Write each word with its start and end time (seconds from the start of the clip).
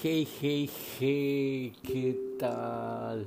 Hey, 0.00 0.28
hey, 0.40 0.70
hey, 1.00 1.72
¿qué 1.82 2.36
tal? 2.38 3.26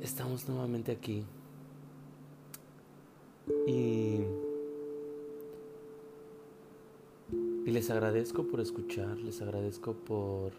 Estamos 0.00 0.48
nuevamente 0.48 0.90
aquí. 0.90 1.22
Y, 3.66 4.22
y 7.66 7.70
les 7.70 7.90
agradezco 7.90 8.44
por 8.44 8.60
escuchar, 8.60 9.18
les 9.18 9.42
agradezco 9.42 9.92
por 9.92 10.52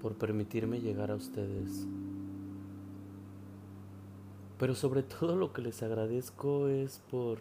por 0.00 0.14
permitirme 0.14 0.80
llegar 0.80 1.10
a 1.10 1.16
ustedes. 1.16 1.88
Pero 4.60 4.76
sobre 4.76 5.02
todo 5.02 5.34
lo 5.34 5.52
que 5.52 5.62
les 5.62 5.82
agradezco 5.82 6.68
es 6.68 7.00
por 7.10 7.40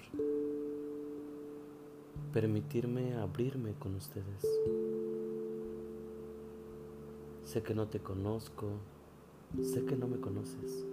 permitirme 2.34 3.16
abrirme 3.16 3.74
con 3.80 3.96
ustedes. 3.96 4.46
Sé 7.44 7.64
que 7.64 7.74
no 7.74 7.88
te 7.88 8.00
conozco, 8.00 8.72
sé 9.62 9.86
que 9.86 9.96
no 9.96 10.08
me 10.08 10.20
conoces, 10.20 10.86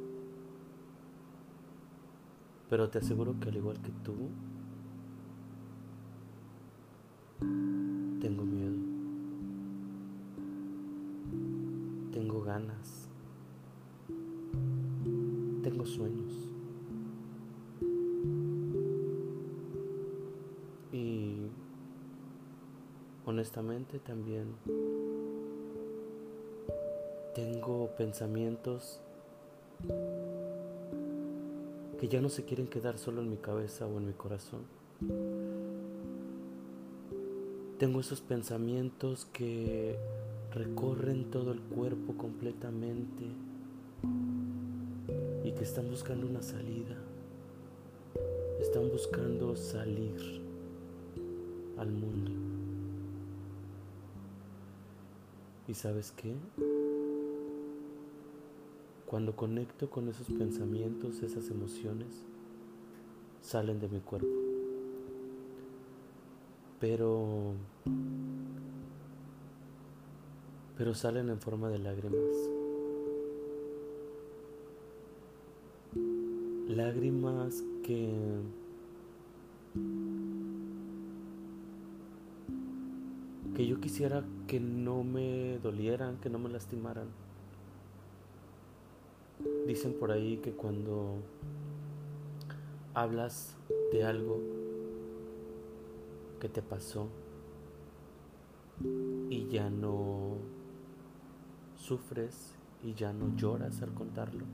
pero 2.69 2.91
te 2.91 2.99
aseguro 2.99 3.35
que 3.41 3.49
al 3.49 3.57
igual 3.57 3.81
que 3.81 3.91
tú, 4.05 4.15
tengo 8.21 8.45
miedo, 8.45 8.77
tengo 12.13 12.43
ganas, 12.43 13.09
tengo 15.63 15.87
sueños. 15.87 16.52
Honestamente 23.33 23.99
también 23.99 24.55
tengo 27.35 27.89
pensamientos 27.97 29.01
que 31.99 32.09
ya 32.09 32.21
no 32.21 32.29
se 32.29 32.45
quieren 32.45 32.67
quedar 32.67 32.99
solo 32.99 33.23
en 33.23 33.31
mi 33.31 33.39
cabeza 33.39 33.87
o 33.87 33.97
en 33.97 34.07
mi 34.07 34.13
corazón. 34.13 34.61
Tengo 37.79 38.01
esos 38.01 38.21
pensamientos 38.21 39.27
que 39.33 39.97
recorren 40.53 41.31
todo 41.31 41.53
el 41.53 41.61
cuerpo 41.61 42.15
completamente 42.19 43.25
y 45.43 45.53
que 45.53 45.65
están 45.65 45.89
buscando 45.89 46.27
una 46.27 46.43
salida. 46.43 46.97
Están 48.61 48.91
buscando 48.91 49.57
salir 49.57 50.43
al 51.79 51.91
mundo. 51.91 52.52
¿Y 55.69 55.75
sabes 55.75 56.13
qué? 56.13 56.35
Cuando 59.07 59.37
conecto 59.37 59.91
con 59.91 60.09
esos 60.09 60.27
pensamientos, 60.29 61.23
esas 61.23 61.51
emociones, 61.51 62.25
salen 63.43 63.79
de 63.79 63.89
mi 63.89 64.01
cuerpo. 64.01 64.29
Pero... 66.81 67.55
Pero 70.77 70.95
salen 70.95 71.29
en 71.29 71.39
forma 71.39 71.69
de 71.69 71.79
lágrimas. 71.79 72.51
Lágrimas 76.69 77.63
que 77.85 78.11
que 83.55 83.67
yo 83.67 83.81
quisiera 83.81 84.25
que 84.47 84.61
no 84.61 85.05
me 85.05 85.59
dolieran, 85.59 86.19
que 86.19 86.31
no 86.31 86.39
me 86.39 86.49
lastimaran. 86.49 87.09
Dicen 89.67 89.95
por 89.95 90.11
ahí 90.11 90.39
que 90.39 90.53
cuando 90.53 91.17
hablas 92.95 93.57
de 93.93 94.05
algo 94.05 94.41
que 96.41 96.49
te 96.49 96.63
pasó 96.63 97.09
y 99.31 99.49
ya 99.49 99.71
no 99.71 100.37
sufres 101.77 102.55
y 102.83 102.95
ya 102.95 103.13
no 103.13 103.37
lloras 103.37 103.83
al 103.83 103.93
contarlo, 103.95 104.45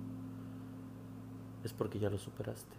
es 1.65 1.73
porque 1.73 1.99
ya 1.99 2.11
lo 2.11 2.19
superaste. 2.19 2.77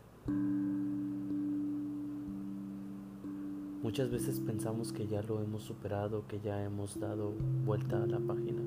Muchas 3.82 4.12
veces 4.12 4.42
pensamos 4.42 4.92
que 4.92 5.08
ya 5.08 5.22
lo 5.22 5.42
hemos 5.42 5.64
superado, 5.64 6.28
que 6.28 6.42
ya 6.42 6.62
hemos 6.64 7.00
dado 7.00 7.32
vuelta 7.64 8.04
a 8.04 8.06
la 8.06 8.20
página. 8.20 8.62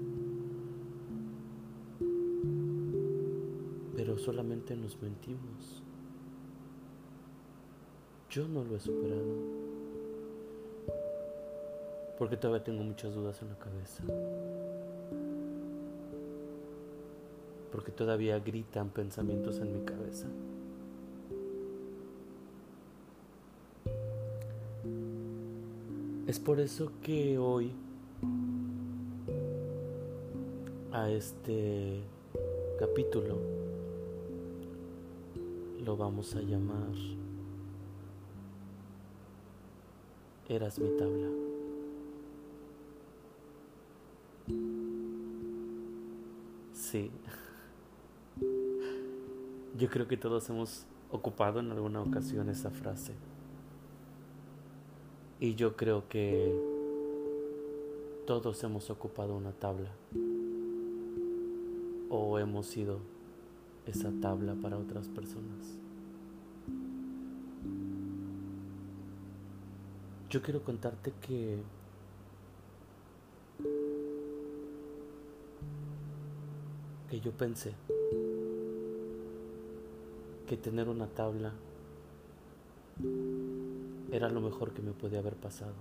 Pero 3.95 4.17
solamente 4.17 4.75
nos 4.75 5.01
mentimos. 5.03 5.83
Yo 8.31 8.49
no 8.49 8.65
lo 8.65 8.75
he 8.75 8.81
superado. 8.81 9.37
Porque 12.19 12.39
todavía 12.39 12.65
tengo 12.65 12.83
muchas 12.83 13.15
dudas 13.15 13.43
en 13.43 13.49
la 13.49 13.59
cabeza. 13.59 14.03
Porque 17.71 17.93
todavía 17.93 18.39
gritan 18.39 18.89
pensamientos 18.89 19.59
en 19.59 19.75
mi 19.75 19.85
cabeza. 19.85 20.29
Es 26.33 26.41
por 26.41 26.61
eso 26.61 26.91
que 27.03 27.37
hoy 27.37 27.71
a 30.91 31.11
este 31.11 32.01
capítulo 32.79 33.37
lo 35.85 35.95
vamos 35.99 36.35
a 36.35 36.41
llamar 36.41 36.89
Eras 40.49 40.79
mi 40.79 40.89
tabla. 40.97 41.29
Sí. 46.73 47.11
Yo 49.77 49.91
creo 49.91 50.09
que 50.09 50.17
todos 50.17 50.49
hemos 50.49 50.87
ocupado 51.11 51.61
en 51.61 51.71
alguna 51.73 52.01
ocasión 52.01 52.49
esa 52.49 52.71
frase. 52.71 53.13
Y 55.43 55.57
yo 55.57 55.75
creo 55.75 56.09
que 56.09 56.55
todos 58.29 58.63
hemos 58.63 58.91
ocupado 58.91 59.35
una 59.35 59.51
tabla 59.51 59.91
o 62.09 62.39
hemos 62.39 62.67
sido 62.67 63.01
esa 63.85 64.13
tabla 64.21 64.55
para 64.55 64.79
otras 64.79 65.09
personas. 65.09 65.81
Yo 70.31 70.43
quiero 70.43 70.63
contarte 70.63 71.13
que 71.21 71.61
que 77.11 77.21
yo 77.21 77.33
pensé 77.33 77.75
que 80.47 80.57
tener 80.57 80.89
una 80.89 81.09
tabla 81.09 81.53
era 84.13 84.29
lo 84.29 84.43
mejor 84.43 84.73
que 84.73 84.83
me 84.83 84.93
podía 84.93 85.21
haber 85.21 85.35
pasado. 85.35 85.73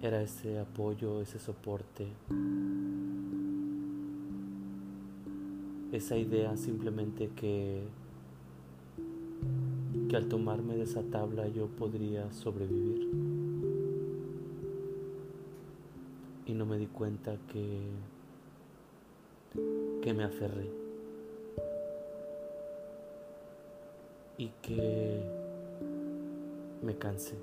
Era 0.00 0.22
ese 0.22 0.58
apoyo, 0.60 1.20
ese 1.20 1.40
soporte, 1.40 2.06
esa 5.90 6.16
idea 6.16 6.56
simplemente 6.56 7.30
que, 7.34 7.82
que 10.08 10.16
al 10.16 10.28
tomarme 10.28 10.76
de 10.76 10.84
esa 10.84 11.02
tabla 11.02 11.48
yo 11.48 11.66
podría 11.66 12.32
sobrevivir. 12.32 13.10
Y 16.46 16.54
no 16.54 16.66
me 16.66 16.78
di 16.78 16.86
cuenta 16.86 17.36
que, 17.52 17.80
que 20.02 20.14
me 20.14 20.22
aferré. 20.24 20.81
Y 24.38 24.48
que 24.62 25.22
me 26.82 26.96
cansé. 26.96 27.36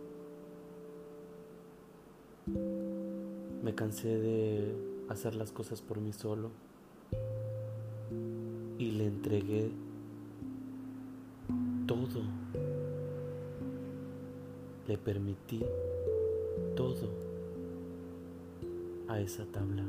Me 3.64 3.76
cansé 3.76 4.18
de 4.18 4.76
hacer 5.10 5.36
las 5.36 5.52
cosas 5.52 5.82
por 5.82 6.00
mí 6.00 6.14
solo 6.14 6.52
y 8.78 8.92
le 8.92 9.08
entregué 9.08 9.72
todo. 11.86 12.24
Le 14.88 14.98
permití 14.98 15.64
todo 16.76 17.10
a 19.08 19.20
esa 19.20 19.46
tabla. 19.46 19.84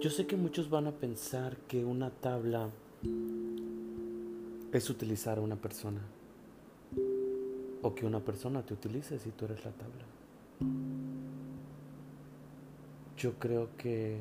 Yo 0.00 0.10
sé 0.10 0.28
que 0.28 0.36
muchos 0.36 0.70
van 0.70 0.86
a 0.86 0.92
pensar 0.92 1.56
que 1.66 1.84
una 1.84 2.10
tabla 2.10 2.70
es 4.72 4.90
utilizar 4.90 5.38
a 5.38 5.40
una 5.40 5.56
persona 5.56 6.00
o 7.82 7.92
que 7.96 8.06
una 8.06 8.20
persona 8.20 8.64
te 8.64 8.74
utilice 8.74 9.18
si 9.18 9.30
tú 9.30 9.46
eres 9.46 9.64
la 9.64 9.72
tabla. 9.72 10.04
Yo 13.16 13.32
creo 13.40 13.70
que 13.76 14.18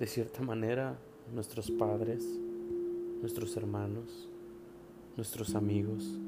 de 0.00 0.06
cierta 0.06 0.40
manera 0.40 0.96
nuestros 1.34 1.70
padres, 1.70 2.24
nuestros 3.20 3.58
hermanos, 3.58 4.26
nuestros 5.18 5.54
amigos, 5.54 6.18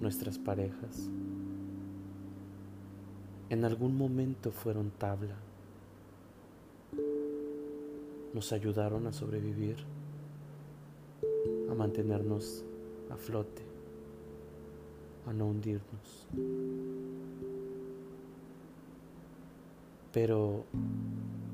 nuestras 0.00 0.38
parejas, 0.38 1.08
en 3.50 3.64
algún 3.64 3.96
momento 3.96 4.50
fueron 4.50 4.90
tabla. 4.90 5.36
Nos 8.34 8.52
ayudaron 8.52 9.06
a 9.06 9.12
sobrevivir, 9.12 9.76
a 11.70 11.74
mantenernos 11.74 12.64
a 13.10 13.16
flote, 13.16 13.62
a 15.26 15.32
no 15.32 15.46
hundirnos. 15.46 16.26
Pero, 20.12 20.64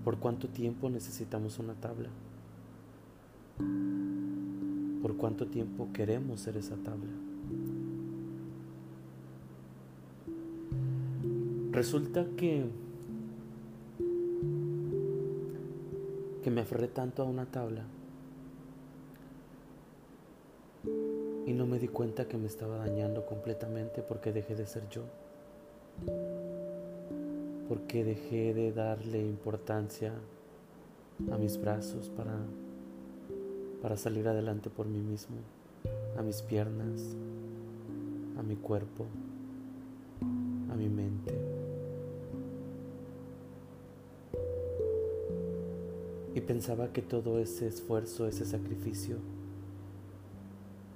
¿por 0.05 0.19
cuánto 0.19 0.49
tiempo 0.49 0.89
necesitamos 0.89 1.59
una 1.59 1.75
tabla? 1.75 2.09
¿Por 5.03 5.17
cuánto 5.17 5.47
tiempo 5.47 5.89
queremos 5.93 6.41
ser 6.41 6.57
esa 6.57 6.77
tabla? 6.77 7.32
Resulta 11.73 12.27
que 12.37 12.67
que 16.43 16.51
me 16.51 16.61
aferré 16.61 16.89
tanto 16.89 17.23
a 17.23 17.25
una 17.25 17.47
tabla 17.47 17.85
y 21.47 21.53
no 21.53 21.67
me 21.67 21.79
di 21.79 21.89
cuenta 21.89 22.27
que 22.27 22.37
me 22.37 22.47
estaba 22.47 22.77
dañando 22.77 23.25
completamente 23.27 24.03
porque 24.03 24.33
dejé 24.33 24.55
de 24.55 24.67
ser 24.67 24.89
yo. 24.91 25.03
Porque 27.69 28.05
dejé 28.05 28.53
de 28.55 28.73
darle 28.73 29.21
importancia 29.21 30.13
a 31.31 31.39
mis 31.39 31.59
brazos 31.59 32.11
para 32.11 32.37
para 33.81 33.97
salir 33.97 34.29
adelante 34.29 34.71
por 34.71 34.87
mí 34.87 35.01
mismo, 35.01 35.37
a 36.17 36.23
mis 36.23 36.41
piernas, 36.41 37.17
a 38.39 38.43
mi 38.43 38.55
cuerpo, 38.55 39.07
a 40.71 40.77
mi 40.77 40.89
mente. 40.89 41.52
Y 46.35 46.41
pensaba 46.41 46.93
que 46.93 47.03
todo 47.03 47.39
ese 47.39 47.67
esfuerzo, 47.67 48.27
ese 48.27 48.47
sacrificio, 48.47 49.17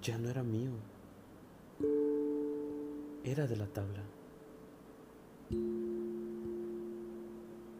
ya 0.02 0.18
no 0.18 0.30
era 0.30 0.42
mío, 0.42 0.70
era 3.24 3.46
de 3.46 3.56
la 3.56 3.66
tabla. 3.66 4.02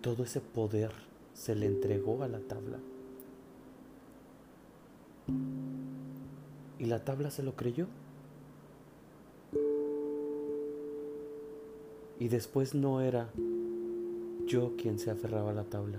Todo 0.02 0.24
ese 0.24 0.40
poder 0.40 0.90
se 1.34 1.54
le 1.54 1.66
entregó 1.66 2.22
a 2.22 2.28
la 2.28 2.40
tabla. 2.40 2.78
¿Y 6.78 6.84
la 6.84 7.04
tabla 7.04 7.30
se 7.30 7.42
lo 7.42 7.56
creyó? 7.56 7.86
Y 12.18 12.28
después 12.28 12.74
no 12.74 13.00
era 13.00 13.30
yo 14.46 14.74
quien 14.76 14.98
se 14.98 15.10
aferraba 15.10 15.50
a 15.50 15.54
la 15.54 15.64
tabla. 15.64 15.98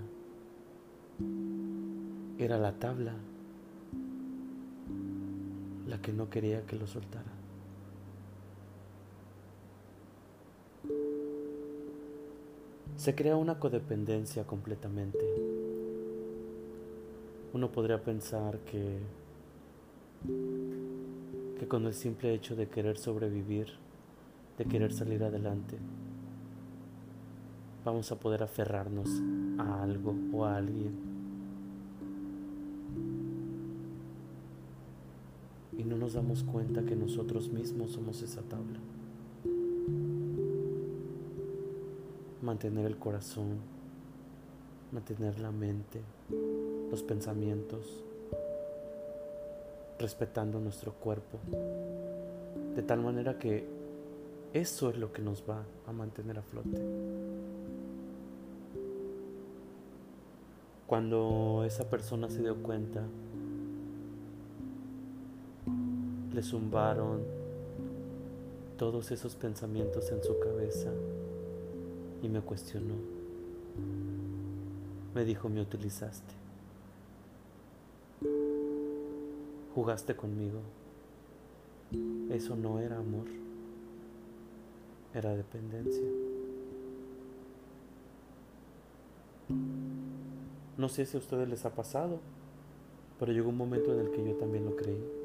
Era 2.38 2.56
la 2.56 2.72
tabla 2.72 3.14
la 5.86 6.00
que 6.00 6.12
no 6.12 6.30
quería 6.30 6.64
que 6.66 6.76
lo 6.76 6.86
soltara. 6.86 7.32
Se 12.96 13.14
crea 13.14 13.36
una 13.36 13.58
codependencia 13.58 14.44
completamente. 14.44 15.18
Uno 17.52 17.72
podría 17.72 18.02
pensar 18.02 18.58
que 18.60 18.98
que 21.58 21.66
con 21.66 21.86
el 21.86 21.94
simple 21.94 22.32
hecho 22.34 22.54
de 22.54 22.68
querer 22.68 22.98
sobrevivir, 22.98 23.68
de 24.56 24.64
querer 24.64 24.92
salir 24.92 25.24
adelante, 25.24 25.76
vamos 27.84 28.12
a 28.12 28.16
poder 28.20 28.42
aferrarnos 28.42 29.08
a 29.58 29.82
algo 29.82 30.14
o 30.32 30.44
a 30.44 30.56
alguien. 30.56 31.17
No 35.88 35.96
nos 35.96 36.12
damos 36.12 36.44
cuenta 36.44 36.84
que 36.84 36.94
nosotros 36.94 37.48
mismos 37.48 37.92
somos 37.92 38.20
esa 38.22 38.42
tabla. 38.42 38.78
Mantener 42.42 42.84
el 42.84 42.98
corazón, 42.98 43.58
mantener 44.92 45.40
la 45.40 45.50
mente, 45.50 46.02
los 46.90 47.02
pensamientos, 47.02 48.04
respetando 49.98 50.60
nuestro 50.60 50.92
cuerpo, 50.92 51.38
de 52.76 52.82
tal 52.82 53.00
manera 53.00 53.38
que 53.38 53.66
eso 54.52 54.90
es 54.90 54.98
lo 54.98 55.12
que 55.12 55.22
nos 55.22 55.42
va 55.48 55.64
a 55.86 55.92
mantener 55.92 56.38
a 56.38 56.42
flote. 56.42 56.82
Cuando 60.86 61.64
esa 61.66 61.88
persona 61.90 62.30
se 62.30 62.40
dio 62.40 62.62
cuenta, 62.62 63.02
le 66.38 66.44
zumbaron 66.44 67.24
todos 68.78 69.10
esos 69.10 69.34
pensamientos 69.34 70.08
en 70.12 70.22
su 70.22 70.38
cabeza 70.38 70.88
y 72.22 72.28
me 72.28 72.40
cuestionó. 72.40 72.94
Me 75.16 75.24
dijo, 75.24 75.48
me 75.48 75.60
utilizaste. 75.60 76.32
Jugaste 79.74 80.14
conmigo. 80.14 80.60
Eso 82.30 82.54
no 82.54 82.78
era 82.78 82.98
amor, 82.98 83.26
era 85.14 85.34
dependencia. 85.34 86.06
No 90.76 90.88
sé 90.88 91.04
si 91.04 91.16
a 91.16 91.18
ustedes 91.18 91.48
les 91.48 91.64
ha 91.64 91.74
pasado, 91.74 92.20
pero 93.18 93.32
llegó 93.32 93.48
un 93.48 93.56
momento 93.56 93.92
en 93.92 94.06
el 94.06 94.12
que 94.12 94.24
yo 94.24 94.34
también 94.36 94.64
lo 94.64 94.76
creí. 94.76 95.17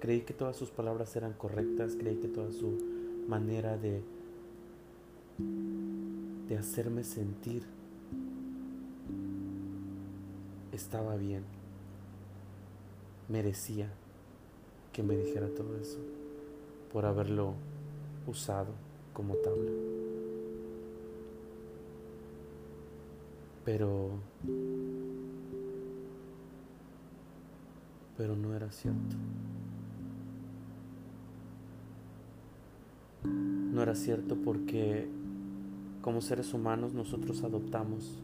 Creí 0.00 0.20
que 0.20 0.32
todas 0.32 0.56
sus 0.56 0.70
palabras 0.70 1.14
eran 1.16 1.32
correctas, 1.32 1.96
creí 1.98 2.16
que 2.16 2.28
toda 2.28 2.52
su 2.52 2.78
manera 3.26 3.76
de, 3.76 4.02
de 6.48 6.56
hacerme 6.56 7.04
sentir 7.04 7.64
estaba 10.72 11.16
bien 11.16 11.42
merecía 13.28 13.90
que 14.92 15.02
me 15.02 15.16
dijera 15.16 15.48
todo 15.48 15.76
eso 15.76 15.98
por 16.92 17.04
haberlo 17.04 17.54
usado 18.26 18.72
como 19.12 19.34
tabla. 19.36 19.70
Pero 23.64 24.10
pero 28.16 28.34
no 28.34 28.54
era 28.54 28.70
cierto. 28.72 29.16
No 33.72 33.82
era 33.82 33.94
cierto 33.94 34.36
porque 34.36 35.08
como 36.02 36.20
seres 36.20 36.54
humanos 36.54 36.94
nosotros 36.94 37.42
adoptamos 37.44 38.18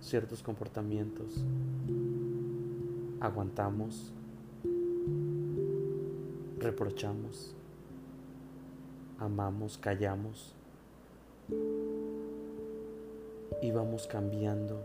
ciertos 0.00 0.42
comportamientos, 0.42 1.44
aguantamos, 3.20 4.12
reprochamos, 6.58 7.54
amamos, 9.18 9.78
callamos. 9.78 10.54
Y 13.60 13.72
vamos 13.72 14.06
cambiando. 14.06 14.80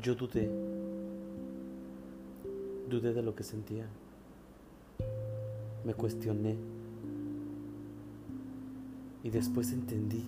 Yo 0.00 0.14
dudé, 0.14 0.48
dudé 2.88 3.12
de 3.12 3.22
lo 3.22 3.34
que 3.34 3.44
sentía, 3.44 3.86
me 5.84 5.94
cuestioné 5.94 6.56
y 9.22 9.30
después 9.30 9.72
entendí 9.72 10.24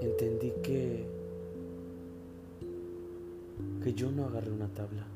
entendí 0.00 0.52
que, 0.62 1.06
que 3.82 3.94
yo 3.94 4.10
no 4.10 4.26
agarré 4.26 4.50
una 4.50 4.68
tabla. 4.68 5.06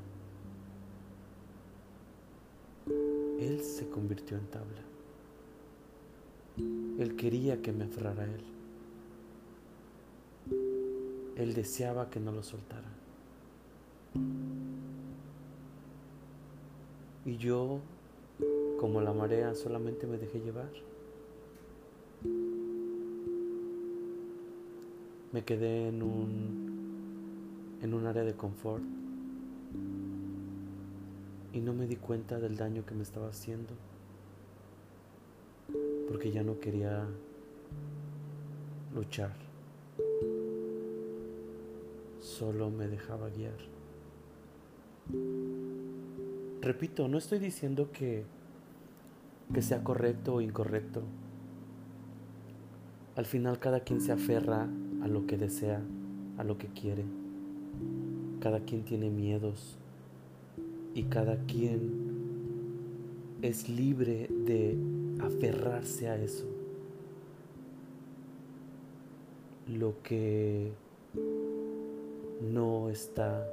Él 3.38 3.60
se 3.60 3.88
convirtió 3.88 4.38
en 4.38 4.46
tabla. 4.46 4.80
Él 6.98 7.16
quería 7.16 7.60
que 7.60 7.72
me 7.72 7.84
aferrara 7.84 8.22
a 8.22 8.26
Él. 8.26 8.44
Él 11.36 11.54
deseaba 11.54 12.10
que 12.10 12.20
no 12.20 12.32
lo 12.32 12.42
soltara. 12.42 12.88
Y 17.24 17.36
yo, 17.36 17.80
como 18.78 19.00
la 19.00 19.12
marea, 19.12 19.54
solamente 19.54 20.06
me 20.06 20.18
dejé 20.18 20.40
llevar. 20.40 20.70
Me 25.32 25.44
quedé 25.44 25.88
en 25.88 26.02
un, 26.02 27.78
en 27.82 27.94
un 27.94 28.06
área 28.06 28.24
de 28.24 28.34
confort 28.34 28.82
y 31.52 31.60
no 31.60 31.72
me 31.72 31.86
di 31.86 31.96
cuenta 31.96 32.38
del 32.38 32.56
daño 32.56 32.84
que 32.84 32.94
me 32.94 33.02
estaba 33.02 33.28
haciendo 33.28 33.74
porque 36.08 36.30
ya 36.30 36.42
no 36.42 36.58
quería 36.60 37.06
luchar. 38.94 39.32
Solo 42.20 42.70
me 42.70 42.88
dejaba 42.88 43.28
guiar. 43.30 43.58
Repito, 46.60 47.08
no 47.08 47.18
estoy 47.18 47.38
diciendo 47.38 47.90
que, 47.92 48.24
que 49.52 49.62
sea 49.62 49.84
correcto 49.84 50.34
o 50.34 50.40
incorrecto. 50.40 51.02
Al 53.16 53.26
final 53.26 53.58
cada 53.58 53.80
quien 53.80 54.00
se 54.00 54.12
aferra 54.12 54.68
a 55.02 55.08
lo 55.08 55.26
que 55.26 55.36
desea, 55.36 55.82
a 56.38 56.44
lo 56.44 56.58
que 56.58 56.68
quiere. 56.68 57.04
Cada 58.40 58.60
quien 58.60 58.84
tiene 58.84 59.10
miedos 59.10 59.78
y 60.94 61.04
cada 61.04 61.36
quien 61.44 62.14
es 63.42 63.68
libre 63.68 64.28
de 64.46 64.76
aferrarse 65.20 66.08
a 66.08 66.16
eso. 66.16 66.46
Lo 69.68 70.02
que 70.02 70.72
no 72.40 72.88
está 72.88 73.46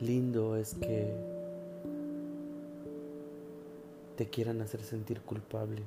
lindo 0.00 0.56
es 0.56 0.74
que 0.74 1.12
te 4.16 4.26
quieran 4.28 4.60
hacer 4.60 4.82
sentir 4.82 5.20
culpable, 5.20 5.82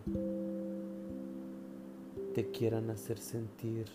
te 2.34 2.50
quieran 2.52 2.90
hacer 2.90 3.20
sentir 3.20 3.88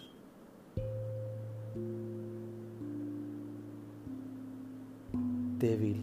débil, 5.58 6.02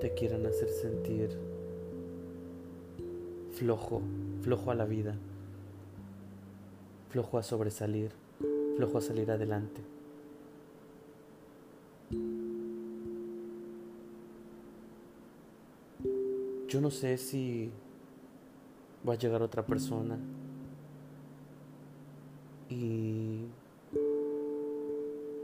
te 0.00 0.14
quieran 0.14 0.46
hacer 0.46 0.68
sentir 0.68 1.36
flojo, 3.52 4.00
flojo 4.42 4.70
a 4.70 4.74
la 4.74 4.84
vida, 4.84 5.16
flojo 7.10 7.38
a 7.38 7.42
sobresalir, 7.42 8.12
flojo 8.76 8.98
a 8.98 9.00
salir 9.02 9.30
adelante. 9.30 9.97
Yo 16.68 16.82
no 16.82 16.90
sé 16.90 17.16
si 17.16 17.70
va 19.08 19.14
a 19.14 19.16
llegar 19.16 19.40
otra 19.40 19.64
persona 19.64 20.18
y, 22.68 23.46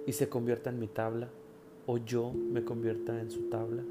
y 0.06 0.12
se 0.12 0.28
convierta 0.28 0.68
en 0.68 0.78
mi 0.78 0.86
tabla 0.86 1.30
o 1.86 1.96
yo 1.96 2.30
me 2.32 2.62
convierta 2.62 3.18
en 3.18 3.30
su 3.30 3.48
tabla. 3.48 3.82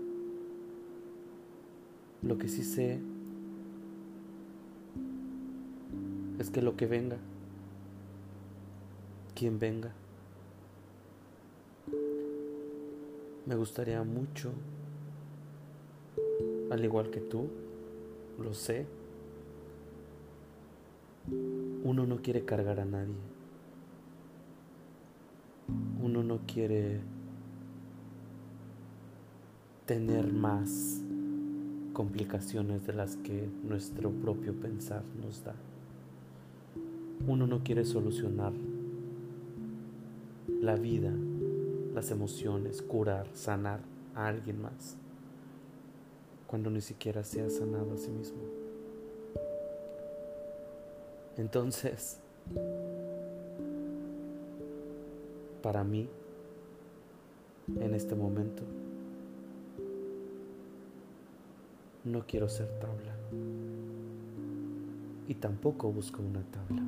Lo 2.22 2.38
que 2.38 2.48
sí 2.48 2.64
sé 2.64 3.00
es 6.40 6.52
que 6.52 6.62
lo 6.62 6.76
que 6.78 6.86
venga, 6.86 7.18
quien 9.36 9.58
venga, 9.58 9.92
me 13.46 13.56
gustaría 13.56 14.04
mucho, 14.04 14.52
al 16.74 16.84
igual 16.84 17.12
que 17.12 17.20
tú, 17.20 17.50
lo 18.42 18.56
sé, 18.56 18.88
uno 21.84 22.08
no 22.08 22.18
quiere 22.24 22.46
cargar 22.46 22.80
a 22.80 22.86
nadie, 22.86 23.14
uno 26.02 26.24
no 26.24 26.40
quiere 26.48 27.00
tener 29.86 30.34
más 30.34 31.04
complicaciones 31.94 32.88
de 32.88 32.94
las 32.94 33.18
que 33.18 33.48
nuestro 33.64 34.10
propio 34.10 34.56
pensar 34.56 35.04
nos 35.22 35.44
da. 35.44 35.54
Uno 37.28 37.46
no 37.46 37.64
quiere 37.64 37.86
solucionar 37.86 38.52
la 40.60 40.74
vida, 40.74 41.12
las 41.94 42.10
emociones, 42.10 42.82
curar, 42.82 43.28
sanar 43.36 43.82
a 44.16 44.26
alguien 44.26 44.60
más, 44.60 44.98
cuando 46.54 46.70
ni 46.70 46.82
siquiera 46.82 47.24
se 47.24 47.42
ha 47.42 47.50
sanado 47.50 47.94
a 47.94 47.98
sí 47.98 48.12
mismo. 48.12 48.38
Entonces, 51.36 52.20
para 55.64 55.84
mí, 55.84 56.08
en 57.80 57.96
este 57.96 58.14
momento, 58.14 58.62
no 62.04 62.24
quiero 62.28 62.48
ser 62.48 62.68
tabla. 62.80 63.16
Y 65.28 65.34
tampoco 65.34 65.92
busco 65.92 66.22
una 66.22 66.44
tabla. 66.44 66.84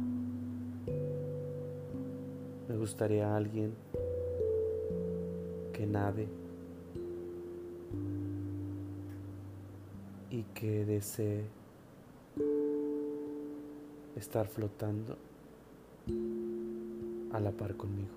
Me 2.70 2.78
gustaría 2.78 3.36
alguien 3.36 3.74
que 5.74 5.88
nade 5.88 6.28
y 10.36 10.44
que 10.54 10.84
desee 10.84 11.46
estar 14.18 14.48
flotando 14.50 15.16
a 17.32 17.40
la 17.40 17.52
par 17.52 17.78
conmigo. 17.78 18.16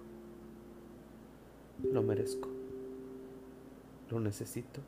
Lo 1.93 2.03
merezco. 2.03 2.49
Lo 4.11 4.19
necesito 4.19 4.81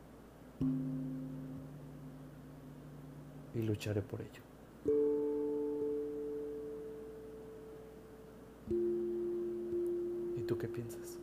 y 3.55 3.61
lucharé 3.61 4.01
por 4.01 4.19
ello. 4.19 4.41
¿Y 10.37 10.41
tú 10.41 10.57
qué 10.57 10.67
piensas? 10.67 11.17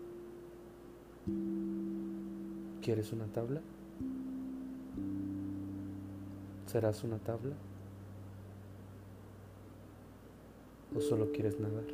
¿Quieres 2.80 3.12
una 3.12 3.26
tabla? 3.26 3.60
¿Serás 6.68 7.02
una 7.02 7.16
tabla? 7.16 7.54
¿O 10.94 11.00
solo 11.00 11.32
quieres 11.32 11.58
nadar? 11.58 11.86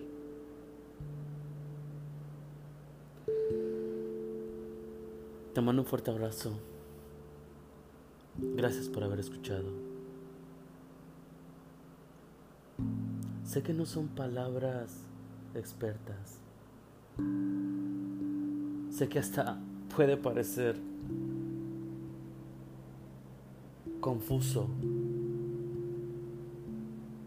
Te 5.54 5.61
mando 5.61 5.83
un 5.83 5.87
fuerte 5.87 6.11
abrazo. 6.11 6.59
Gracias 8.37 8.88
por 8.88 9.04
haber 9.04 9.21
escuchado. 9.21 9.71
Sé 13.45 13.62
que 13.62 13.73
no 13.73 13.87
son 13.87 14.09
palabras 14.09 15.04
expertas. 15.54 16.40
Sé 18.90 19.09
que 19.09 19.21
hasta 19.21 19.57
puede 19.95 20.16
parecer 20.16 20.81
confuso. 24.04 24.68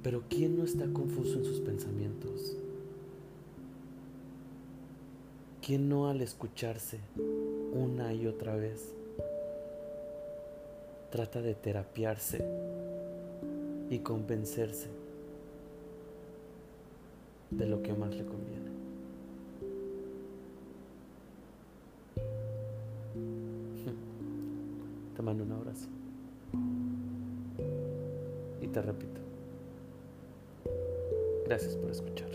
Pero 0.03 0.21
¿quién 0.29 0.59
no 0.59 0.63
está 0.63 0.85
confuso 0.93 1.39
en 1.39 1.43
sus 1.43 1.59
pensamientos? 1.59 2.55
¿Quién 5.65 5.89
no 5.89 6.07
al 6.07 6.21
escucharse 6.21 6.99
una 7.73 8.13
y 8.13 8.27
otra 8.27 8.55
vez 8.55 8.93
trata 11.09 11.41
de 11.41 11.55
terapiarse 11.55 12.45
y 13.89 13.97
convencerse 13.97 14.89
de 17.49 17.65
lo 17.65 17.81
que 17.81 17.93
más 17.93 18.13
le 18.13 18.23
conviene. 18.23 18.69
Te 25.15 25.23
mando 25.23 25.43
un 25.43 25.53
abrazo. 25.53 25.87
Te 28.77 28.83
repito, 28.83 29.21
gracias 31.47 31.75
por 31.77 31.89
escuchar. 31.89 32.29